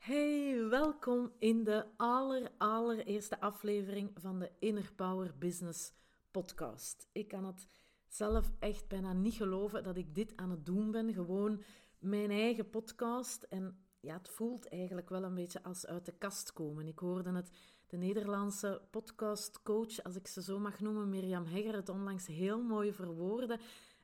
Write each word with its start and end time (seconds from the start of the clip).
Hey, 0.00 0.68
welkom 0.68 1.32
in 1.38 1.64
de 1.64 1.86
aller, 1.96 2.50
allereerste 2.58 3.40
aflevering 3.40 4.10
van 4.14 4.38
de 4.38 4.50
Inner 4.58 4.92
Power 4.96 5.34
Business 5.38 5.92
podcast. 6.30 7.08
Ik 7.12 7.28
kan 7.28 7.44
het 7.44 7.66
zelf 8.08 8.50
echt 8.58 8.88
bijna 8.88 9.12
niet 9.12 9.34
geloven 9.34 9.82
dat 9.82 9.96
ik 9.96 10.14
dit 10.14 10.36
aan 10.36 10.50
het 10.50 10.66
doen 10.66 10.90
ben. 10.90 11.12
Gewoon 11.12 11.62
mijn 11.98 12.30
eigen 12.30 12.70
podcast. 12.70 13.42
En 13.42 13.78
ja, 14.00 14.16
het 14.16 14.28
voelt 14.28 14.68
eigenlijk 14.68 15.08
wel 15.08 15.22
een 15.22 15.34
beetje 15.34 15.62
als 15.62 15.86
uit 15.86 16.04
de 16.04 16.14
kast 16.18 16.52
komen. 16.52 16.86
Ik 16.86 16.98
hoorde 16.98 17.32
het, 17.32 17.50
de 17.86 17.96
Nederlandse 17.96 18.82
podcastcoach, 18.90 20.02
als 20.02 20.16
ik 20.16 20.26
ze 20.26 20.42
zo 20.42 20.58
mag 20.58 20.80
noemen, 20.80 21.08
Mirjam 21.08 21.46
Hegger, 21.46 21.74
het 21.74 21.88
onlangs 21.88 22.26
heel 22.26 22.62
mooi 22.62 22.92
verwoorden. 22.92 23.60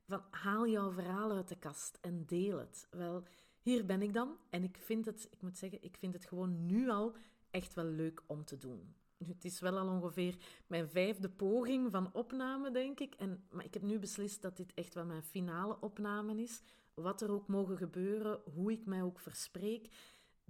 Van 0.07 0.23
haal 0.31 0.67
jouw 0.67 0.91
verhaal 0.91 1.31
uit 1.31 1.49
de 1.49 1.59
kast 1.59 1.99
en 2.01 2.25
deel 2.27 2.59
het. 2.59 2.87
Wel, 2.91 3.25
hier 3.67 3.87
ben 3.87 4.03
ik 4.03 4.13
dan 4.13 4.37
en 4.51 4.65
ik 4.65 4.79
vind 4.81 5.05
het, 5.05 5.29
ik 5.31 5.43
moet 5.43 5.57
zeggen, 5.57 5.83
ik 5.83 5.97
vind 5.97 6.13
het 6.15 6.25
gewoon 6.25 6.67
nu 6.67 6.89
al 6.91 7.17
echt 7.51 7.75
wel 7.75 7.85
leuk 7.85 8.23
om 8.27 8.45
te 8.45 8.59
doen. 8.59 8.95
Het 9.25 9.45
is 9.45 9.61
wel 9.61 9.79
al 9.79 9.89
ongeveer 9.89 10.37
mijn 10.67 10.89
vijfde 10.89 11.31
poging 11.31 11.91
van 11.91 12.13
opname, 12.13 12.71
denk 12.71 13.01
ik. 13.01 13.15
En, 13.15 13.45
maar 13.51 13.65
ik 13.65 13.75
heb 13.75 13.83
nu 13.83 13.99
beslist 13.99 14.43
dat 14.43 14.57
dit 14.57 14.75
echt 14.75 14.95
wel 14.95 15.05
mijn 15.05 15.23
finale 15.23 15.81
opname 15.81 16.43
is. 16.43 16.63
Wat 16.95 17.21
er 17.21 17.31
ook 17.31 17.47
mogen 17.47 17.77
gebeuren, 17.77 18.41
hoe 18.55 18.73
ik 18.73 18.87
mij 18.87 19.03
ook 19.03 19.19
verspreek, 19.19 19.89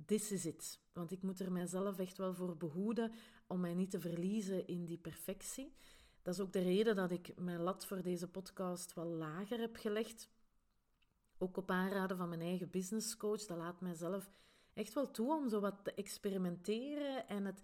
this 0.07 0.33
is 0.33 0.47
it. 0.47 0.81
Want 0.93 1.13
ik 1.13 1.23
moet 1.23 1.41
er 1.41 1.53
mijzelf 1.53 1.99
echt 1.99 2.19
wel 2.19 2.35
voor 2.35 2.57
behoeden 2.57 3.13
om 3.47 3.61
mij 3.61 3.75
niet 3.75 3.91
te 3.91 4.01
verliezen 4.01 4.67
in 4.67 4.85
die 4.85 4.99
perfectie. 4.99 5.73
Dat 6.23 6.35
is 6.35 6.41
ook 6.41 6.53
de 6.53 6.63
reden 6.63 6.97
dat 6.97 7.11
ik 7.11 7.33
mijn 7.39 7.61
lat 7.61 7.87
voor 7.87 8.03
deze 8.03 8.29
podcast 8.29 8.95
wel 8.95 9.07
lager 9.07 9.59
heb 9.59 9.77
gelegd. 9.77 10.29
Ook 11.39 11.57
op 11.57 11.71
aanraden 11.71 12.17
van 12.17 12.29
mijn 12.29 12.41
eigen 12.41 12.71
business 12.71 13.17
coach. 13.17 13.47
Dat 13.47 13.59
laat 13.59 13.81
mijzelf 13.81 14.31
echt 14.75 14.95
wel 14.95 15.11
toe 15.11 15.35
om 15.35 15.49
zo 15.49 15.61
wat 15.61 15.85
te 15.85 15.95
experimenteren 15.95 17.29
en 17.29 17.45
het 17.45 17.61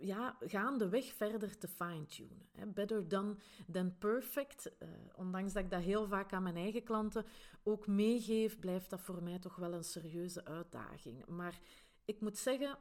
ja, 0.00 0.36
gaandeweg 0.40 1.12
verder 1.12 1.58
te 1.58 1.68
fine-tunen. 1.68 2.72
Better 2.74 3.08
done 3.08 3.36
than 3.72 3.98
perfect. 3.98 4.70
Uh, 4.82 4.88
ondanks 5.14 5.52
dat 5.52 5.64
ik 5.64 5.70
dat 5.70 5.82
heel 5.82 6.06
vaak 6.06 6.32
aan 6.32 6.42
mijn 6.42 6.56
eigen 6.56 6.82
klanten 6.82 7.24
ook 7.62 7.86
meegeef, 7.86 8.58
blijft 8.58 8.90
dat 8.90 9.00
voor 9.00 9.22
mij 9.22 9.38
toch 9.38 9.56
wel 9.56 9.72
een 9.72 9.84
serieuze 9.84 10.44
uitdaging. 10.44 11.26
Maar 11.26 11.60
ik 12.04 12.20
moet 12.20 12.38
zeggen 12.38 12.78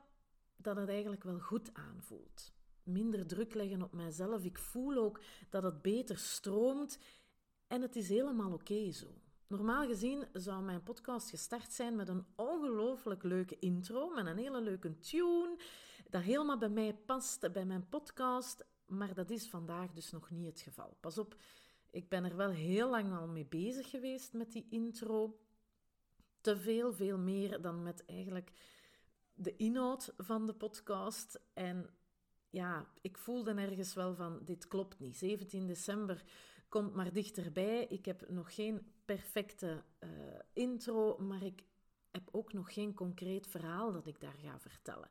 dat 0.55 0.75
het 0.75 0.89
eigenlijk 0.89 1.23
wel 1.23 1.39
goed 1.39 1.73
aanvoelt. 1.73 2.53
Minder 2.83 3.27
druk 3.27 3.53
leggen 3.53 3.81
op 3.81 3.93
mijzelf. 3.93 4.43
Ik 4.43 4.57
voel 4.57 4.97
ook 4.97 5.21
dat 5.49 5.63
het 5.63 5.81
beter 5.81 6.17
stroomt 6.17 6.99
en 7.67 7.81
het 7.81 7.95
is 7.95 8.09
helemaal 8.09 8.53
oké 8.53 8.91
zo. 8.91 9.07
Normaal 9.53 9.87
gezien 9.87 10.25
zou 10.31 10.63
mijn 10.63 10.83
podcast 10.83 11.29
gestart 11.29 11.73
zijn 11.73 11.95
met 11.95 12.07
een 12.07 12.25
ongelooflijk 12.35 13.23
leuke 13.23 13.59
intro, 13.59 14.09
met 14.09 14.25
een 14.25 14.37
hele 14.37 14.61
leuke 14.61 14.99
tune, 14.99 15.57
dat 16.09 16.21
helemaal 16.21 16.57
bij 16.57 16.69
mij 16.69 16.93
past, 16.93 17.51
bij 17.51 17.65
mijn 17.65 17.89
podcast. 17.89 18.65
Maar 18.85 19.13
dat 19.13 19.29
is 19.29 19.49
vandaag 19.49 19.91
dus 19.91 20.11
nog 20.11 20.29
niet 20.29 20.45
het 20.45 20.59
geval. 20.59 20.97
Pas 20.99 21.17
op, 21.17 21.35
ik 21.91 22.09
ben 22.09 22.23
er 22.23 22.35
wel 22.35 22.49
heel 22.49 22.89
lang 22.89 23.17
al 23.17 23.27
mee 23.27 23.45
bezig 23.45 23.89
geweest 23.89 24.33
met 24.33 24.51
die 24.51 24.67
intro. 24.69 25.39
Te 26.41 26.57
veel, 26.57 26.93
veel 26.93 27.17
meer 27.17 27.61
dan 27.61 27.83
met 27.83 28.05
eigenlijk 28.05 28.51
de 29.33 29.55
inhoud 29.55 30.13
van 30.17 30.45
de 30.45 30.53
podcast. 30.53 31.39
En 31.53 31.89
ja, 32.49 32.87
ik 33.01 33.17
voelde 33.17 33.53
ergens 33.53 33.93
wel 33.93 34.15
van, 34.15 34.39
dit 34.43 34.67
klopt 34.67 34.99
niet. 34.99 35.17
17 35.17 35.67
december 35.67 36.23
komt 36.73 36.93
maar 36.93 37.13
dichterbij. 37.13 37.85
Ik 37.89 38.05
heb 38.05 38.29
nog 38.29 38.55
geen 38.55 38.81
perfecte 39.05 39.83
uh, 39.99 40.09
intro, 40.53 41.17
maar 41.17 41.43
ik 41.43 41.63
heb 42.11 42.29
ook 42.31 42.53
nog 42.53 42.73
geen 42.73 42.93
concreet 42.93 43.47
verhaal 43.47 43.91
dat 43.91 44.07
ik 44.07 44.19
daar 44.19 44.35
ga 44.43 44.59
vertellen. 44.59 45.09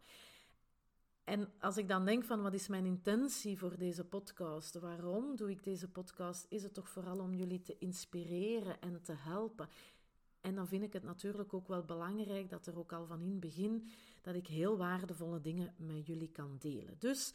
En 1.24 1.52
als 1.58 1.76
ik 1.76 1.88
dan 1.88 2.04
denk 2.04 2.24
van 2.24 2.42
wat 2.42 2.54
is 2.54 2.68
mijn 2.68 2.86
intentie 2.86 3.58
voor 3.58 3.78
deze 3.78 4.04
podcast? 4.04 4.78
Waarom 4.78 5.36
doe 5.36 5.50
ik 5.50 5.64
deze 5.64 5.88
podcast? 5.88 6.46
Is 6.48 6.62
het 6.62 6.74
toch 6.74 6.88
vooral 6.88 7.18
om 7.18 7.34
jullie 7.34 7.62
te 7.62 7.76
inspireren 7.78 8.80
en 8.80 9.02
te 9.02 9.14
helpen? 9.16 9.68
En 10.40 10.54
dan 10.54 10.68
vind 10.68 10.82
ik 10.82 10.92
het 10.92 11.02
natuurlijk 11.02 11.54
ook 11.54 11.68
wel 11.68 11.84
belangrijk 11.84 12.50
dat 12.50 12.66
er 12.66 12.78
ook 12.78 12.92
al 12.92 13.06
van 13.06 13.20
in 13.20 13.30
het 13.30 13.40
begin 13.40 13.88
dat 14.20 14.34
ik 14.34 14.46
heel 14.46 14.76
waardevolle 14.76 15.40
dingen 15.40 15.74
met 15.76 16.06
jullie 16.06 16.30
kan 16.30 16.56
delen. 16.58 16.96
Dus 16.98 17.34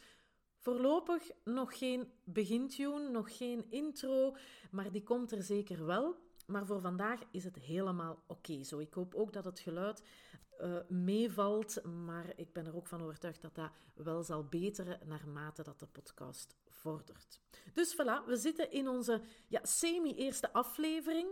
voorlopig 0.68 1.30
nog 1.44 1.78
geen 1.78 2.12
begintune, 2.24 3.08
nog 3.08 3.36
geen 3.36 3.66
intro, 3.70 4.36
maar 4.70 4.92
die 4.92 5.02
komt 5.02 5.32
er 5.32 5.42
zeker 5.42 5.86
wel. 5.86 6.16
Maar 6.46 6.66
voor 6.66 6.80
vandaag 6.80 7.20
is 7.30 7.44
het 7.44 7.56
helemaal 7.56 8.22
oké 8.26 8.62
zo. 8.62 8.78
Ik 8.78 8.94
hoop 8.94 9.14
ook 9.14 9.32
dat 9.32 9.44
het 9.44 9.60
geluid 9.60 10.02
uh, 10.60 10.76
meevalt, 10.88 11.84
maar 11.84 12.32
ik 12.36 12.52
ben 12.52 12.66
er 12.66 12.76
ook 12.76 12.86
van 12.86 13.02
overtuigd 13.02 13.42
dat 13.42 13.54
dat 13.54 13.70
wel 13.94 14.22
zal 14.22 14.44
beteren 14.44 15.00
naarmate 15.06 15.62
dat 15.62 15.80
de 15.80 15.86
podcast 15.86 16.56
vordert. 16.66 17.40
Dus 17.74 17.94
voilà, 17.94 18.26
we 18.26 18.36
zitten 18.36 18.70
in 18.72 18.88
onze 18.88 19.20
ja, 19.48 19.60
semi-eerste 19.62 20.52
aflevering. 20.52 21.28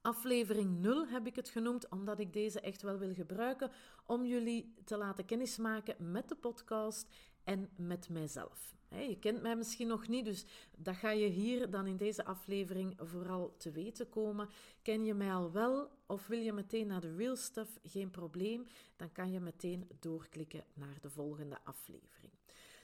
Aflevering 0.00 0.80
0 0.80 1.06
heb 1.06 1.26
ik 1.26 1.36
het 1.36 1.48
genoemd, 1.48 1.88
omdat 1.88 2.18
ik 2.18 2.32
deze 2.32 2.60
echt 2.60 2.82
wel 2.82 2.98
wil 2.98 3.14
gebruiken 3.14 3.70
om 4.06 4.24
jullie 4.24 4.74
te 4.84 4.96
laten 4.96 5.24
kennismaken 5.24 6.10
met 6.10 6.28
de 6.28 6.34
podcast 6.36 7.08
en 7.44 7.70
met 7.76 8.08
mijzelf. 8.08 8.74
Je 8.88 9.18
kent 9.18 9.42
mij 9.42 9.56
misschien 9.56 9.86
nog 9.86 10.08
niet, 10.08 10.24
dus 10.24 10.44
dat 10.76 10.96
ga 10.96 11.10
je 11.10 11.26
hier 11.26 11.70
dan 11.70 11.86
in 11.86 11.96
deze 11.96 12.24
aflevering 12.24 12.94
vooral 12.96 13.54
te 13.56 13.70
weten 13.70 14.08
komen. 14.08 14.48
Ken 14.82 15.04
je 15.04 15.14
mij 15.14 15.32
al 15.32 15.52
wel 15.52 15.90
of 16.06 16.26
wil 16.26 16.38
je 16.38 16.52
meteen 16.52 16.86
naar 16.86 17.00
de 17.00 17.14
real 17.14 17.36
stuff? 17.36 17.78
Geen 17.82 18.10
probleem, 18.10 18.66
dan 18.96 19.12
kan 19.12 19.32
je 19.32 19.40
meteen 19.40 19.88
doorklikken 20.00 20.64
naar 20.74 20.98
de 21.00 21.10
volgende 21.10 21.58
aflevering. 21.64 22.32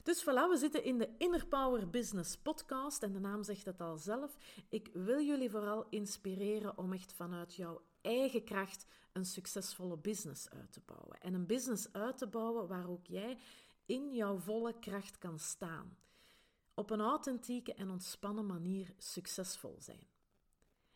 Dus 0.02 0.22
voilà, 0.22 0.48
we 0.50 0.56
zitten 0.56 0.84
in 0.84 0.98
de 0.98 1.08
Inner 1.18 1.46
Power 1.46 1.90
Business 1.90 2.36
podcast 2.36 3.02
en 3.02 3.12
de 3.12 3.20
naam 3.20 3.42
zegt 3.42 3.66
het 3.66 3.80
al 3.80 3.96
zelf. 3.96 4.36
Ik 4.68 4.90
wil 4.92 5.20
jullie 5.20 5.50
vooral 5.50 5.86
inspireren 5.90 6.78
om 6.78 6.92
echt 6.92 7.12
vanuit 7.12 7.54
jouw 7.54 7.80
eigen 8.00 8.44
kracht 8.44 8.86
een 9.12 9.24
succesvolle 9.24 9.96
business 9.96 10.50
uit 10.50 10.72
te 10.72 10.80
bouwen. 10.86 11.20
En 11.20 11.34
een 11.34 11.46
business 11.46 11.92
uit 11.92 12.18
te 12.18 12.26
bouwen 12.26 12.68
waar 12.68 12.88
ook 12.88 13.06
jij 13.06 13.38
in 13.90 14.14
jouw 14.14 14.38
volle 14.38 14.78
kracht 14.78 15.18
kan 15.18 15.38
staan. 15.38 15.96
Op 16.74 16.90
een 16.90 17.00
authentieke 17.00 17.74
en 17.74 17.90
ontspannen 17.90 18.46
manier 18.46 18.94
succesvol 18.96 19.76
zijn. 19.78 20.06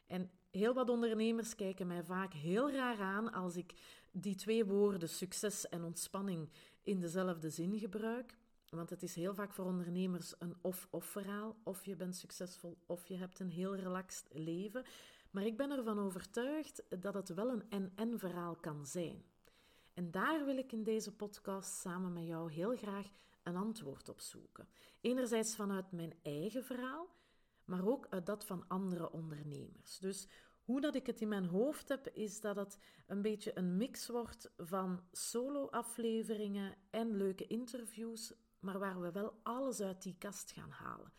En 0.06 0.31
heel 0.50 0.75
wat 0.75 0.88
ondernemers 0.88 1.54
kijken 1.54 1.87
mij 1.87 2.04
vaak 2.04 2.33
heel 2.33 2.71
raar 2.71 3.00
aan 3.00 3.33
als 3.33 3.56
ik 3.56 3.75
die 4.12 4.34
twee 4.34 4.65
woorden 4.65 5.09
succes 5.09 5.69
en 5.69 5.84
ontspanning 5.84 6.49
in 6.83 7.00
dezelfde 7.00 7.50
zin 7.50 7.78
gebruik. 7.78 8.37
Want 8.71 8.91
het 8.91 9.03
is 9.03 9.15
heel 9.15 9.34
vaak 9.34 9.53
voor 9.53 9.65
ondernemers 9.65 10.34
een 10.38 10.56
of-of 10.60 11.04
verhaal. 11.04 11.56
Of 11.62 11.84
je 11.84 11.97
bent 11.97 12.16
succesvol 12.16 12.78
of 12.87 13.06
je 13.06 13.16
hebt 13.16 13.41
een 13.41 13.50
heel 13.50 13.77
relaxed 13.77 14.28
leven. 14.33 14.84
Maar 15.31 15.47
ik 15.47 15.56
ben 15.56 15.71
ervan 15.71 15.99
overtuigd 15.99 16.83
dat 16.99 17.15
het 17.15 17.28
wel 17.28 17.50
een 17.50 17.71
en-en 17.71 18.19
verhaal 18.19 18.56
kan 18.56 18.87
zijn. 18.87 19.25
En 19.94 20.10
daar 20.10 20.44
wil 20.44 20.56
ik 20.56 20.72
in 20.72 20.82
deze 20.82 21.16
podcast 21.16 21.75
samen 21.75 22.12
met 22.12 22.27
jou 22.27 22.53
heel 22.53 22.77
graag 22.77 23.10
een 23.43 23.56
antwoord 23.56 24.09
op 24.09 24.21
zoeken. 24.21 24.69
Enerzijds 25.00 25.56
vanuit 25.56 25.93
mijn 25.93 26.15
eigen 26.22 26.65
verhaal, 26.65 27.09
maar 27.65 27.87
ook 27.87 28.06
uit 28.10 28.27
dat 28.27 28.44
van 28.44 28.65
andere 28.69 29.10
ondernemers. 29.10 29.99
Dus 29.99 30.28
hoe 30.65 30.81
dat 30.81 30.94
ik 30.94 31.06
het 31.06 31.21
in 31.21 31.28
mijn 31.28 31.47
hoofd 31.47 31.88
heb, 31.88 32.09
is 32.09 32.41
dat 32.41 32.56
het 32.56 32.78
een 33.06 33.22
beetje 33.22 33.59
een 33.59 33.77
mix 33.77 34.09
wordt 34.09 34.53
van 34.56 35.00
solo-afleveringen 35.12 36.77
en 36.91 37.16
leuke 37.16 37.47
interviews, 37.47 38.34
maar 38.59 38.78
waar 38.78 39.00
we 39.00 39.12
wel 39.12 39.41
alles 39.43 39.81
uit 39.81 40.03
die 40.03 40.16
kast 40.19 40.53
gaan 40.53 40.71
halen. 40.71 41.12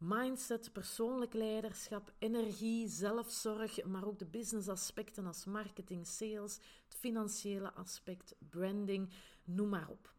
Mindset, 0.00 0.72
persoonlijk 0.72 1.32
leiderschap, 1.32 2.12
energie, 2.18 2.88
zelfzorg, 2.88 3.84
maar 3.84 4.06
ook 4.06 4.18
de 4.18 4.26
businessaspecten 4.26 5.26
als 5.26 5.44
marketing, 5.44 6.06
sales, 6.06 6.58
het 6.84 6.94
financiële 6.94 7.72
aspect, 7.72 8.34
branding, 8.38 9.12
noem 9.44 9.68
maar 9.68 9.88
op. 9.88 10.14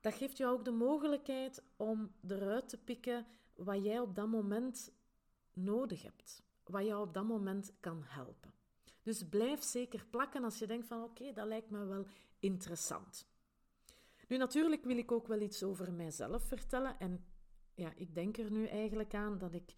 Dat 0.00 0.14
geeft 0.14 0.36
jou 0.36 0.52
ook 0.52 0.64
de 0.64 0.70
mogelijkheid 0.70 1.62
om 1.76 2.12
eruit 2.28 2.68
te 2.68 2.76
pikken 2.76 3.26
wat 3.54 3.84
jij 3.84 4.00
op 4.00 4.14
dat 4.14 4.28
moment 4.28 4.92
nodig 5.52 6.02
hebt, 6.02 6.42
wat 6.64 6.84
jou 6.84 7.06
op 7.06 7.14
dat 7.14 7.24
moment 7.24 7.72
kan 7.80 8.02
helpen. 8.04 8.54
Dus 9.02 9.28
blijf 9.28 9.62
zeker 9.62 10.06
plakken 10.10 10.44
als 10.44 10.58
je 10.58 10.66
denkt 10.66 10.86
van 10.86 11.02
oké, 11.02 11.32
dat 11.32 11.46
lijkt 11.46 11.70
me 11.70 11.84
wel 11.84 12.06
interessant. 12.38 13.26
Nu 14.28 14.36
natuurlijk 14.36 14.84
wil 14.84 14.98
ik 14.98 15.12
ook 15.12 15.26
wel 15.26 15.40
iets 15.40 15.62
over 15.62 15.92
mijzelf 15.92 16.42
vertellen 16.42 16.98
en 16.98 17.24
ja, 17.78 17.92
ik 17.96 18.14
denk 18.14 18.36
er 18.36 18.50
nu 18.50 18.66
eigenlijk 18.66 19.14
aan 19.14 19.38
dat 19.38 19.54
ik, 19.54 19.74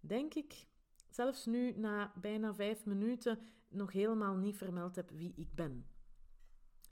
denk 0.00 0.34
ik, 0.34 0.66
zelfs 1.10 1.46
nu 1.46 1.72
na 1.78 2.12
bijna 2.20 2.54
vijf 2.54 2.86
minuten 2.86 3.38
nog 3.68 3.92
helemaal 3.92 4.36
niet 4.36 4.56
vermeld 4.56 4.96
heb 4.96 5.10
wie 5.10 5.32
ik 5.36 5.54
ben. 5.54 5.86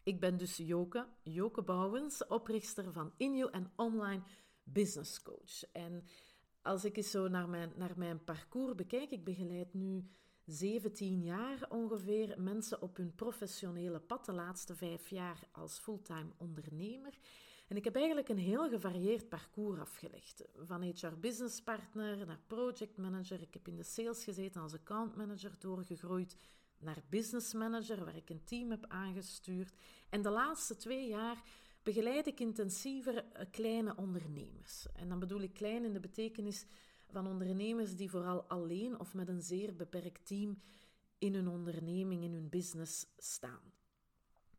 Ik 0.03 0.21
ben 0.21 0.37
dus 0.37 0.57
Joke, 0.57 1.09
Joke 1.23 1.63
Bouwens, 1.63 2.27
oprichter 2.27 2.93
van 2.93 3.13
Inyo 3.17 3.49
en 3.49 3.73
online 3.77 4.23
business 4.65 5.23
coach. 5.23 5.73
En 5.73 6.05
als 6.63 6.85
ik 6.85 6.97
eens 6.97 7.11
zo 7.11 7.29
naar 7.29 7.49
mijn, 7.49 7.73
naar 7.77 7.99
mijn 7.99 8.25
parcours 8.25 8.75
bekijk, 8.75 9.11
ik 9.11 9.25
begeleid 9.25 9.75
nu 9.75 10.11
17 10.45 11.23
jaar 11.23 11.67
ongeveer 11.69 12.41
mensen 12.41 12.83
op 12.83 12.97
hun 12.97 13.15
professionele 13.15 14.01
pad, 14.01 14.25
de 14.25 14.33
laatste 14.33 14.75
vijf 14.75 15.09
jaar 15.09 15.49
als 15.53 15.79
fulltime 15.79 16.33
ondernemer. 16.37 17.19
En 17.71 17.77
ik 17.77 17.85
heb 17.85 17.97
eigenlijk 17.97 18.29
een 18.29 18.39
heel 18.39 18.69
gevarieerd 18.69 19.29
parcours 19.29 19.81
afgelegd. 19.81 20.45
Van 20.57 20.83
HR 20.83 21.15
business 21.21 21.63
partner 21.63 22.27
naar 22.27 22.41
project 22.47 22.97
manager. 22.97 23.43
Ik 23.43 23.55
heb 23.55 23.69
in 23.69 23.77
de 23.77 23.83
sales 23.83 24.25
gezeten 24.25 24.61
als 24.61 24.75
account 24.75 25.17
manager 25.17 25.55
doorgegroeid 25.59 26.37
naar 26.79 27.03
business 27.09 27.53
manager, 27.55 28.05
waar 28.05 28.17
ik 28.17 28.31
een 28.31 28.45
team 28.45 28.71
heb 28.71 28.85
aangestuurd. 28.89 29.73
En 30.09 30.23
de 30.23 30.31
laatste 30.31 30.77
twee 30.77 31.09
jaar 31.09 31.43
begeleid 31.83 32.27
ik 32.27 32.41
intensiever 32.41 33.25
eh, 33.25 33.47
kleine 33.51 33.97
ondernemers. 33.97 34.87
En 34.93 35.09
dan 35.09 35.19
bedoel 35.19 35.41
ik 35.41 35.53
klein 35.53 35.85
in 35.85 35.93
de 35.93 36.01
betekenis 36.01 36.67
van 37.09 37.27
ondernemers 37.27 37.97
die 37.97 38.11
vooral 38.11 38.43
alleen 38.43 39.01
of 39.01 39.15
met 39.15 39.29
een 39.29 39.43
zeer 39.43 39.77
beperkt 39.77 40.27
team 40.27 40.63
in 41.19 41.35
hun 41.35 41.49
onderneming, 41.49 42.23
in 42.23 42.33
hun 42.33 42.49
business 42.49 43.07
staan. 43.17 43.73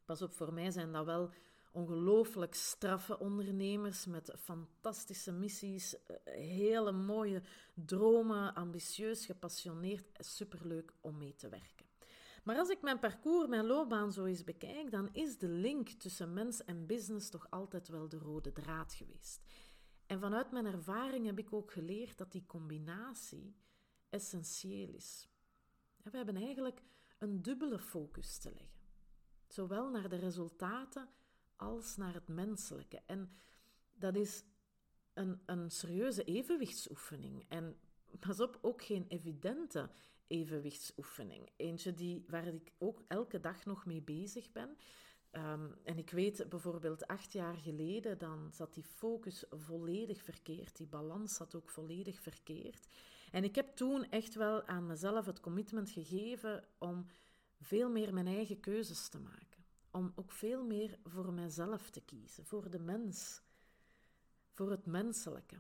Pas 0.06 0.22
op, 0.22 0.34
voor 0.34 0.54
mij 0.54 0.72
zijn 0.72 0.92
dat 0.92 1.06
wel 1.06 1.32
ongelooflijk 1.72 2.54
straffe 2.54 3.20
ondernemers 3.20 4.06
met 4.06 4.34
fantastische 4.38 5.32
missies, 5.32 6.06
eh, 6.06 6.16
hele 6.34 6.92
mooie 6.92 7.42
dromen, 7.74 8.54
ambitieus, 8.54 9.26
gepassioneerd, 9.26 10.10
superleuk 10.14 10.94
om 11.02 11.18
mee 11.18 11.36
te 11.36 11.50
werken. 11.50 11.86
Maar 12.44 12.58
als 12.58 12.70
ik 12.70 12.82
mijn 12.82 13.00
parcours, 13.00 13.48
mijn 13.48 13.66
loopbaan 13.66 14.12
zo 14.12 14.26
eens 14.26 14.44
bekijk, 14.44 14.92
dan 14.92 15.10
is 15.14 15.38
de 15.38 15.48
link 15.48 15.90
tussen 15.90 16.34
mens 16.34 16.64
en 16.64 16.86
business 16.86 17.30
toch 17.30 17.50
altijd 17.50 17.88
wel 17.88 18.10
de 18.10 18.18
rode 18.18 18.52
draad 18.52 18.94
geweest. 18.94 19.42
En 20.06 20.20
vanuit 20.20 20.52
mijn 20.52 20.66
ervaring 20.66 21.26
heb 21.26 21.40
ik 21.40 21.54
ook 21.54 21.72
geleerd 21.72 22.18
dat 22.18 22.32
die 22.32 22.46
combinatie 22.46 23.56
essentieel 24.10 24.94
is. 24.94 25.30
We 26.04 26.18
hebben 26.18 26.36
eigenlijk 26.36 26.82
een 27.18 27.42
dubbele 27.42 27.80
focus 27.80 28.38
te 28.38 28.52
leggen. 28.52 28.82
Zowel 29.48 29.90
naar 29.90 30.10
de 30.10 30.16
resultaten 30.16 31.10
als 31.62 31.98
naar 31.98 32.14
het 32.14 32.28
menselijke. 32.28 33.02
En 33.06 33.32
dat 33.94 34.16
is 34.16 34.44
een, 35.14 35.42
een 35.46 35.70
serieuze 35.70 36.24
evenwichtsoefening. 36.24 37.46
En 37.50 37.80
pas 38.20 38.40
op, 38.40 38.60
ook 38.62 38.84
geen 38.84 39.06
evidente 39.08 39.90
evenwichtsoefening. 40.28 41.50
Eentje 41.56 41.94
die, 41.94 42.26
waar 42.28 42.48
ik 42.48 42.72
ook 42.78 43.02
elke 43.08 43.40
dag 43.40 43.66
nog 43.66 43.86
mee 43.86 44.02
bezig 44.02 44.52
ben. 44.52 44.78
Ehm, 45.32 45.68
en 45.84 45.98
ik 45.98 46.10
weet 46.10 46.46
bijvoorbeeld 46.50 47.08
acht 47.08 47.32
jaar 47.32 47.56
geleden, 47.56 48.18
dan 48.18 48.52
zat 48.52 48.74
die 48.74 48.84
focus 48.84 49.46
volledig 49.50 50.24
verkeerd. 50.24 50.78
Die 50.78 50.88
balans 50.88 51.36
zat 51.36 51.56
ook 51.56 51.70
volledig 51.70 52.20
verkeerd. 52.20 52.88
En 53.32 53.44
ik 53.44 53.56
heb 53.56 53.76
toen 53.76 54.10
echt 54.10 54.36
wel 54.36 54.68
aan 54.68 54.86
mezelf 54.86 55.26
het 55.26 55.40
commitment 55.40 55.90
gegeven 55.90 56.64
om 56.78 57.06
veel 57.60 57.90
meer 57.90 58.14
mijn 58.14 58.28
eigen 58.28 58.60
keuzes 58.60 59.08
te 59.08 59.20
maken. 59.20 59.51
Om 59.92 60.12
ook 60.16 60.32
veel 60.32 60.64
meer 60.64 61.00
voor 61.04 61.34
mezelf 61.34 61.90
te 61.90 62.02
kiezen, 62.02 62.46
voor 62.46 62.70
de 62.70 62.80
mens, 62.80 63.42
voor 64.52 64.72
het 64.72 64.86
menselijke. 64.86 65.58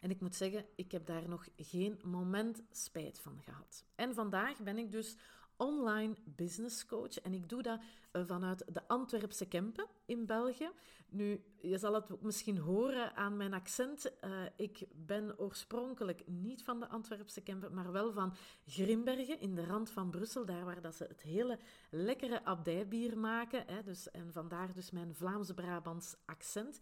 En 0.00 0.10
ik 0.10 0.20
moet 0.20 0.34
zeggen, 0.34 0.66
ik 0.74 0.92
heb 0.92 1.06
daar 1.06 1.28
nog 1.28 1.48
geen 1.56 2.00
moment 2.04 2.62
spijt 2.70 3.18
van 3.20 3.40
gehad. 3.42 3.84
En 3.94 4.14
vandaag 4.14 4.62
ben 4.62 4.78
ik 4.78 4.90
dus 4.90 5.16
online 5.56 6.14
business 6.24 6.86
coach 6.86 7.20
en 7.20 7.32
ik 7.32 7.48
doe 7.48 7.62
dat 7.62 7.80
eh, 8.10 8.22
vanuit 8.26 8.64
de 8.72 8.88
Antwerpse 8.88 9.46
Kempen 9.46 9.86
in 10.06 10.26
België. 10.26 10.70
Nu, 11.08 11.44
je 11.60 11.78
zal 11.78 11.94
het 11.94 12.22
misschien 12.22 12.58
horen 12.58 13.16
aan 13.16 13.36
mijn 13.36 13.54
accent. 13.54 14.12
Uh, 14.24 14.30
ik 14.56 14.86
ben 14.94 15.38
oorspronkelijk 15.38 16.22
niet 16.26 16.62
van 16.62 16.80
de 16.80 16.88
Antwerpse 16.88 17.40
Kempen, 17.40 17.74
maar 17.74 17.92
wel 17.92 18.12
van 18.12 18.34
Grimbergen 18.66 19.40
in 19.40 19.54
de 19.54 19.66
rand 19.66 19.90
van 19.90 20.10
Brussel, 20.10 20.44
daar 20.44 20.64
waar 20.64 20.80
dat 20.80 20.94
ze 20.94 21.04
het 21.04 21.22
hele 21.22 21.58
lekkere 21.90 22.44
abdijbier 22.44 23.18
maken. 23.18 23.64
Hè, 23.66 23.82
dus, 23.82 24.10
en 24.10 24.32
vandaar 24.32 24.72
dus 24.72 24.90
mijn 24.90 25.14
Vlaams-Brabants 25.14 26.16
accent. 26.24 26.80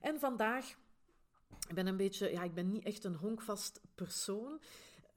En 0.00 0.18
vandaag 0.18 0.76
ben 1.74 1.86
een 1.86 1.96
beetje, 1.96 2.30
ja, 2.30 2.42
ik 2.42 2.54
ben 2.54 2.68
niet 2.68 2.84
echt 2.84 3.04
een 3.04 3.14
honkvast 3.14 3.80
persoon. 3.94 4.60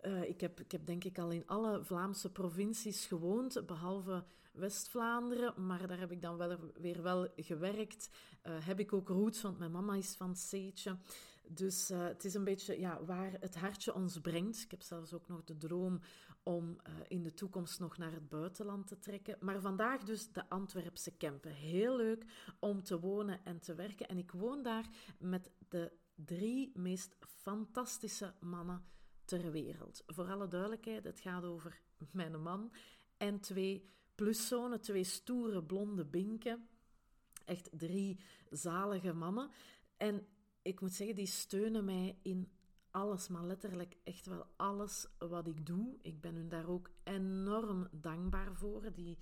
Uh, 0.01 0.23
ik, 0.23 0.41
heb, 0.41 0.59
ik 0.59 0.71
heb 0.71 0.85
denk 0.85 1.03
ik 1.03 1.17
al 1.17 1.31
in 1.31 1.47
alle 1.47 1.83
Vlaamse 1.83 2.31
provincies 2.31 3.05
gewoond, 3.05 3.65
behalve 3.65 4.23
West-Vlaanderen, 4.51 5.65
maar 5.65 5.87
daar 5.87 5.99
heb 5.99 6.11
ik 6.11 6.21
dan 6.21 6.37
wel 6.37 6.57
weer 6.73 7.01
wel 7.01 7.27
gewerkt. 7.35 8.09
Uh, 8.43 8.65
heb 8.65 8.79
ik 8.79 8.93
ook 8.93 9.07
roots, 9.07 9.41
want 9.41 9.59
mijn 9.59 9.71
mama 9.71 9.95
is 9.95 10.15
van 10.15 10.35
Seetje. 10.35 10.97
Dus 11.47 11.91
uh, 11.91 12.05
het 12.05 12.25
is 12.25 12.33
een 12.33 12.43
beetje 12.43 12.79
ja, 12.79 13.03
waar 13.03 13.37
het 13.39 13.55
hartje 13.55 13.93
ons 13.93 14.19
brengt. 14.19 14.61
Ik 14.61 14.71
heb 14.71 14.81
zelfs 14.81 15.13
ook 15.13 15.27
nog 15.27 15.43
de 15.43 15.57
droom 15.57 15.99
om 16.43 16.77
in 17.07 17.23
de 17.23 17.33
toekomst 17.33 17.79
nog 17.79 17.97
naar 17.97 18.11
het 18.11 18.29
buitenland 18.29 18.87
te 18.87 18.99
trekken. 18.99 19.37
Maar 19.39 19.61
vandaag 19.61 20.03
dus 20.03 20.31
de 20.31 20.49
Antwerpse 20.49 21.11
Kempen. 21.11 21.51
Heel 21.51 21.95
leuk 21.95 22.25
om 22.59 22.83
te 22.83 22.99
wonen 22.99 23.39
en 23.43 23.59
te 23.59 23.75
werken. 23.75 24.07
En 24.07 24.17
ik 24.17 24.31
woon 24.31 24.63
daar 24.63 24.89
met 25.17 25.51
de 25.69 25.91
drie 26.15 26.71
meest 26.75 27.15
fantastische 27.19 28.33
mannen 28.39 28.83
ter 29.29 29.51
wereld. 29.51 30.03
Voor 30.07 30.29
alle 30.31 30.47
duidelijkheid, 30.47 31.03
het 31.03 31.19
gaat 31.19 31.43
over 31.43 31.81
mijn 32.11 32.41
man 32.41 32.71
en 33.17 33.39
twee 33.39 33.89
pluszonen, 34.15 34.81
twee 34.81 35.03
stoere 35.03 35.63
blonde 35.63 36.05
binken. 36.05 36.67
Echt 37.45 37.69
drie 37.71 38.19
zalige 38.49 39.13
mannen. 39.13 39.49
En 39.97 40.27
ik 40.61 40.81
moet 40.81 40.93
zeggen, 40.93 41.15
die 41.15 41.25
steunen 41.25 41.85
mij 41.85 42.17
in 42.21 42.51
alles, 42.91 43.27
maar 43.27 43.45
letterlijk 43.45 43.97
echt 44.03 44.25
wel 44.25 44.45
alles 44.55 45.07
wat 45.17 45.47
ik 45.47 45.65
doe. 45.65 45.97
Ik 46.01 46.21
ben 46.21 46.35
hun 46.35 46.49
daar 46.49 46.67
ook 46.67 46.89
enorm 47.03 47.87
dankbaar 47.91 48.55
voor. 48.55 48.93
Die 48.93 49.17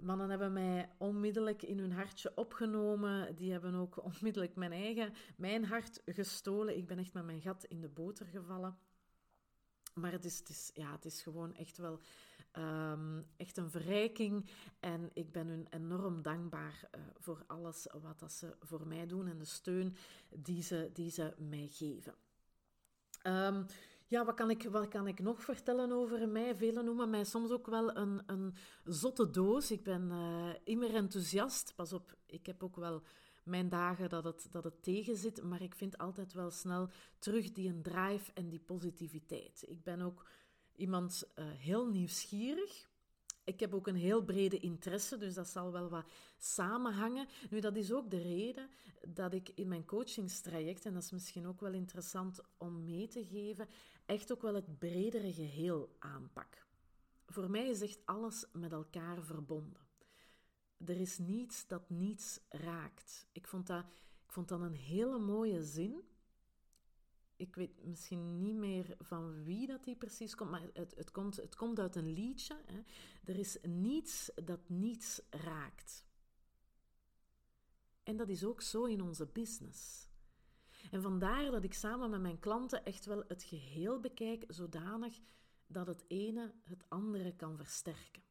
mannen 0.00 0.30
hebben 0.30 0.52
mij 0.52 0.90
onmiddellijk 0.98 1.62
in 1.62 1.78
hun 1.78 1.92
hartje 1.92 2.32
opgenomen. 2.34 3.36
Die 3.36 3.52
hebben 3.52 3.74
ook 3.74 4.04
onmiddellijk 4.04 4.54
mijn 4.56 4.72
eigen, 4.72 5.12
mijn 5.36 5.64
hart 5.64 6.02
gestolen. 6.04 6.76
Ik 6.76 6.86
ben 6.86 6.98
echt 6.98 7.12
met 7.12 7.24
mijn 7.24 7.40
gat 7.40 7.64
in 7.64 7.80
de 7.80 7.88
boter 7.88 8.26
gevallen. 8.26 8.78
Maar 9.92 10.12
het 10.12 10.24
is, 10.24 10.38
het 10.38 10.48
is, 10.48 10.70
ja, 10.74 10.92
het 10.92 11.04
is 11.04 11.22
gewoon 11.22 11.54
echt 11.54 11.78
wel 11.78 12.00
um, 12.56 13.24
echt 13.36 13.56
een 13.56 13.70
verrijking. 13.70 14.50
En 14.80 15.10
ik 15.12 15.32
ben 15.32 15.46
hun 15.46 15.66
enorm 15.70 16.22
dankbaar 16.22 16.88
uh, 16.94 17.00
voor 17.18 17.44
alles 17.46 17.86
wat 18.02 18.18
dat 18.18 18.32
ze 18.32 18.56
voor 18.60 18.86
mij 18.86 19.06
doen 19.06 19.28
en 19.28 19.38
de 19.38 19.44
steun 19.44 19.96
die 20.28 20.62
ze, 20.62 20.90
die 20.92 21.10
ze 21.10 21.34
mij 21.38 21.68
geven. 21.70 22.14
Um, 23.22 23.66
ja, 24.06 24.24
wat 24.24 24.34
kan, 24.34 24.50
ik, 24.50 24.62
wat 24.70 24.88
kan 24.88 25.06
ik 25.06 25.20
nog 25.20 25.42
vertellen 25.42 25.92
over 25.92 26.28
mij? 26.28 26.56
Velen 26.56 26.84
noemen 26.84 27.10
mij 27.10 27.24
soms 27.24 27.50
ook 27.50 27.66
wel 27.66 27.96
een, 27.96 28.22
een 28.26 28.54
zotte 28.84 29.30
doos. 29.30 29.70
Ik 29.70 29.82
ben 29.82 30.10
uh, 30.10 30.54
immer 30.64 30.94
enthousiast. 30.94 31.72
Pas 31.74 31.92
op, 31.92 32.16
ik 32.26 32.46
heb 32.46 32.62
ook 32.62 32.76
wel 32.76 33.02
mijn 33.50 33.68
dagen 33.68 34.08
dat 34.08 34.24
het, 34.24 34.48
dat 34.50 34.64
het 34.64 34.82
tegen 34.82 35.16
zit, 35.16 35.42
maar 35.42 35.62
ik 35.62 35.74
vind 35.74 35.98
altijd 35.98 36.32
wel 36.32 36.50
snel 36.50 36.88
terug 37.18 37.52
die 37.52 37.68
een 37.68 37.82
drive 37.82 38.32
en 38.32 38.48
die 38.48 38.60
positiviteit. 38.60 39.64
Ik 39.66 39.82
ben 39.82 40.00
ook 40.00 40.26
iemand 40.76 41.32
uh, 41.36 41.44
heel 41.50 41.88
nieuwsgierig. 41.88 42.88
Ik 43.44 43.60
heb 43.60 43.74
ook 43.74 43.86
een 43.86 43.96
heel 43.96 44.24
brede 44.24 44.58
interesse, 44.58 45.16
dus 45.16 45.34
dat 45.34 45.48
zal 45.48 45.72
wel 45.72 45.88
wat 45.88 46.06
samenhangen. 46.38 47.26
Nu, 47.50 47.60
dat 47.60 47.76
is 47.76 47.92
ook 47.92 48.10
de 48.10 48.22
reden 48.22 48.68
dat 49.08 49.34
ik 49.34 49.48
in 49.54 49.68
mijn 49.68 49.84
coachingstraject, 49.84 50.86
en 50.86 50.92
dat 50.92 51.02
is 51.02 51.10
misschien 51.10 51.46
ook 51.46 51.60
wel 51.60 51.72
interessant 51.72 52.40
om 52.56 52.84
mee 52.84 53.08
te 53.08 53.24
geven, 53.24 53.68
echt 54.06 54.32
ook 54.32 54.42
wel 54.42 54.54
het 54.54 54.78
bredere 54.78 55.32
geheel 55.32 55.96
aanpak. 55.98 56.66
Voor 57.26 57.50
mij 57.50 57.68
is 57.68 57.80
echt 57.80 58.00
alles 58.04 58.46
met 58.52 58.72
elkaar 58.72 59.22
verbonden. 59.22 59.89
Er 60.84 61.00
is 61.00 61.18
niets 61.18 61.66
dat 61.66 61.90
niets 61.90 62.40
raakt. 62.48 63.26
Ik 63.32 63.46
vond 63.46 63.66
dat, 63.66 63.84
ik 64.24 64.32
vond 64.32 64.48
dat 64.48 64.60
een 64.60 64.74
hele 64.74 65.18
mooie 65.18 65.62
zin. 65.62 66.04
Ik 67.36 67.54
weet 67.54 67.84
misschien 67.84 68.42
niet 68.42 68.54
meer 68.54 68.96
van 68.98 69.44
wie 69.44 69.66
dat 69.66 69.84
die 69.84 69.96
precies 69.96 70.34
komt, 70.34 70.50
maar 70.50 70.68
het, 70.72 70.94
het, 70.96 71.10
komt, 71.10 71.36
het 71.36 71.56
komt 71.56 71.78
uit 71.78 71.96
een 71.96 72.12
liedje. 72.12 72.60
Hè. 72.66 72.80
Er 73.24 73.38
is 73.38 73.58
niets 73.62 74.30
dat 74.44 74.68
niets 74.68 75.22
raakt. 75.30 76.04
En 78.02 78.16
dat 78.16 78.28
is 78.28 78.44
ook 78.44 78.60
zo 78.60 78.84
in 78.84 79.00
onze 79.00 79.26
business. 79.26 80.08
En 80.90 81.02
vandaar 81.02 81.50
dat 81.50 81.64
ik 81.64 81.74
samen 81.74 82.10
met 82.10 82.20
mijn 82.20 82.38
klanten 82.38 82.84
echt 82.84 83.04
wel 83.04 83.24
het 83.28 83.42
geheel 83.42 84.00
bekijk, 84.00 84.44
zodanig 84.48 85.20
dat 85.66 85.86
het 85.86 86.04
ene 86.08 86.54
het 86.62 86.84
andere 86.88 87.36
kan 87.36 87.56
versterken. 87.56 88.22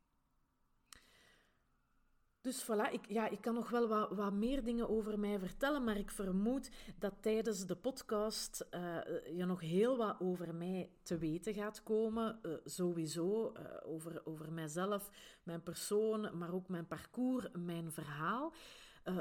Dus 2.41 2.63
voilà, 2.63 2.91
ik, 2.91 3.05
ja, 3.07 3.29
ik 3.29 3.41
kan 3.41 3.53
nog 3.53 3.69
wel 3.69 3.87
wat, 3.87 4.09
wat, 4.11 4.33
meer 4.33 4.63
dingen 4.63 4.89
over 4.89 5.19
mij 5.19 5.39
vertellen, 5.39 5.83
maar 5.83 5.97
ik 5.97 6.11
vermoed 6.11 6.69
dat 6.99 7.13
tijdens 7.21 7.65
de 7.65 7.75
podcast 7.75 8.67
uh, 8.71 8.97
je 9.37 9.45
nog 9.45 9.61
heel 9.61 9.97
wat 9.97 10.15
over 10.19 10.55
mij 10.55 10.89
te 11.03 11.17
weten 11.17 11.53
gaat 11.53 11.83
komen. 11.83 12.39
Uh, 12.43 12.53
sowieso 12.65 13.53
uh, 13.57 13.63
over, 13.83 14.21
over 14.25 14.51
mijzelf, 14.51 15.09
mijn 15.43 15.63
persoon, 15.63 16.37
maar 16.37 16.53
ook 16.53 16.67
mijn 16.67 16.87
parcours, 16.87 17.47
mijn 17.53 17.91
verhaal. 17.91 18.53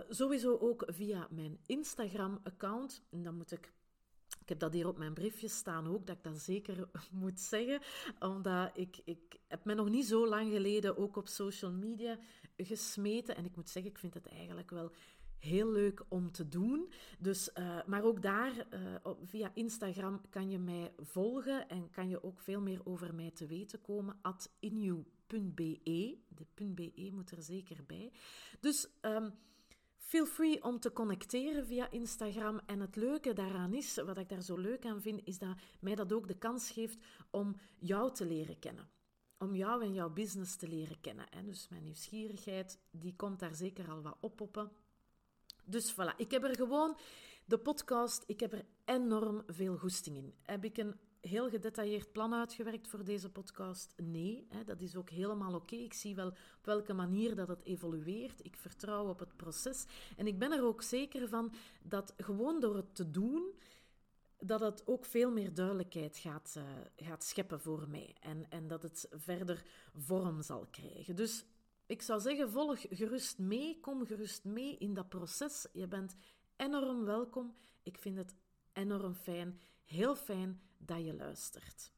sowieso 0.08 0.58
ook 0.58 0.84
via 0.86 1.26
mijn 1.30 1.58
Instagram-account. 1.66 3.02
Dan 3.10 3.34
moet 3.36 3.52
ik 3.52 3.72
Ik 4.40 4.48
heb 4.48 4.58
dat 4.58 4.72
hier 4.72 4.88
op 4.88 4.98
mijn 4.98 5.14
briefje 5.14 5.48
staan 5.48 5.88
ook, 5.88 6.06
dat 6.06 6.16
ik 6.16 6.22
dat 6.22 6.38
zeker 6.38 6.88
moet 7.22 7.40
zeggen. 7.40 7.80
Omdat 8.18 8.70
ik, 8.74 9.00
ik 9.04 9.40
heb 9.46 9.64
me 9.64 9.74
nog 9.74 9.88
niet 9.88 10.06
zo 10.06 10.28
lang 10.28 10.52
geleden 10.52 10.96
ook 10.96 11.16
op 11.16 11.28
social 11.28 11.72
media 11.72 12.18
gesmeten. 12.64 13.36
En 13.36 13.44
ik 13.44 13.56
moet 13.56 13.70
zeggen, 13.70 13.90
ik 13.90 13.98
vind 13.98 14.14
het 14.14 14.26
eigenlijk 14.26 14.70
wel 14.70 14.92
heel 15.38 15.70
leuk 15.70 16.04
om 16.08 16.32
te 16.32 16.48
doen. 16.48 16.92
Dus, 17.18 17.50
uh, 17.58 17.86
maar 17.86 18.02
ook 18.02 18.22
daar, 18.22 18.66
uh, 18.74 19.12
via 19.22 19.50
Instagram, 19.54 20.20
kan 20.30 20.50
je 20.50 20.58
mij 20.58 20.92
volgen 20.96 21.68
en 21.68 21.90
kan 21.90 22.08
je 22.08 22.22
ook 22.22 22.40
veel 22.40 22.60
meer 22.60 22.80
over 22.84 23.14
mij 23.14 23.30
te 23.30 23.46
weten 23.46 23.80
komen. 23.80 24.18
At 24.22 24.50
inu.be. 24.58 26.18
De 26.28 26.46
.be 26.74 27.10
moet 27.12 27.30
er 27.30 27.42
zeker 27.42 27.84
bij. 27.86 28.12
Dus... 28.60 28.88
Um, 29.02 29.32
Feel 30.08 30.26
free 30.26 30.64
om 30.64 30.80
te 30.80 30.92
connecteren 30.92 31.66
via 31.66 31.90
Instagram. 31.90 32.60
En 32.66 32.80
het 32.80 32.96
leuke 32.96 33.32
daaraan 33.32 33.74
is, 33.74 33.96
wat 33.96 34.18
ik 34.18 34.28
daar 34.28 34.42
zo 34.42 34.56
leuk 34.56 34.84
aan 34.84 35.02
vind, 35.02 35.20
is 35.24 35.38
dat 35.38 35.56
mij 35.80 35.94
dat 35.94 36.12
ook 36.12 36.28
de 36.28 36.38
kans 36.38 36.70
geeft 36.70 36.98
om 37.30 37.56
jou 37.78 38.14
te 38.14 38.26
leren 38.26 38.58
kennen. 38.58 38.88
Om 39.38 39.54
jou 39.54 39.82
en 39.82 39.92
jouw 39.92 40.10
business 40.10 40.56
te 40.56 40.68
leren 40.68 41.00
kennen. 41.00 41.30
En 41.30 41.46
dus 41.46 41.68
mijn 41.68 41.82
nieuwsgierigheid, 41.82 42.78
die 42.90 43.16
komt 43.16 43.38
daar 43.38 43.54
zeker 43.54 43.90
al 43.90 44.02
wat 44.02 44.16
oppoppen. 44.20 44.70
Dus 45.64 45.92
voilà, 45.92 46.16
ik 46.16 46.30
heb 46.30 46.44
er 46.44 46.56
gewoon 46.56 46.96
de 47.44 47.58
podcast, 47.58 48.24
ik 48.26 48.40
heb 48.40 48.52
er 48.52 48.64
enorm 48.84 49.42
veel 49.46 49.76
goesting 49.76 50.16
in. 50.16 50.34
Heb 50.42 50.64
ik 50.64 50.76
een 50.78 50.94
heel 51.20 51.48
gedetailleerd 51.48 52.12
plan 52.12 52.34
uitgewerkt 52.34 52.88
voor 52.88 53.04
deze 53.04 53.30
podcast? 53.30 53.94
Nee, 53.96 54.46
hè, 54.48 54.64
dat 54.64 54.80
is 54.80 54.96
ook 54.96 55.10
helemaal 55.10 55.54
oké. 55.54 55.76
Ik 55.76 55.94
zie 55.94 56.14
wel 56.14 56.28
op 56.28 56.64
welke 56.64 56.92
manier 56.92 57.34
dat 57.34 57.48
het 57.48 57.64
evolueert. 57.64 58.44
Ik 58.44 58.56
vertrouw 58.56 59.08
op 59.08 59.18
het 59.18 59.36
proces. 59.36 59.84
En 60.16 60.26
ik 60.26 60.38
ben 60.38 60.52
er 60.52 60.64
ook 60.64 60.82
zeker 60.82 61.28
van 61.28 61.52
dat 61.82 62.14
gewoon 62.16 62.60
door 62.60 62.76
het 62.76 62.94
te 62.94 63.10
doen, 63.10 63.52
dat 64.38 64.60
het 64.60 64.86
ook 64.86 65.04
veel 65.04 65.30
meer 65.30 65.54
duidelijkheid 65.54 66.16
gaat, 66.16 66.54
uh, 66.58 66.64
gaat 66.96 67.24
scheppen 67.24 67.60
voor 67.60 67.88
mij. 67.88 68.16
En, 68.20 68.50
en 68.50 68.68
dat 68.68 68.82
het 68.82 69.08
verder 69.10 69.62
vorm 69.94 70.42
zal 70.42 70.66
krijgen. 70.70 71.16
Dus 71.16 71.44
ik 71.86 72.02
zou 72.02 72.20
zeggen, 72.20 72.50
volg 72.50 72.80
gerust 72.90 73.38
mee, 73.38 73.80
kom 73.80 74.06
gerust 74.06 74.44
mee 74.44 74.78
in 74.78 74.94
dat 74.94 75.08
proces. 75.08 75.66
Je 75.72 75.88
bent 75.88 76.16
enorm 76.56 77.04
welkom. 77.04 77.54
Ik 77.82 77.98
vind 77.98 78.16
het 78.16 78.34
enorm 78.72 79.14
fijn, 79.14 79.60
heel 79.84 80.16
fijn 80.16 80.60
dat 80.76 81.04
je 81.04 81.14
luistert. 81.14 81.92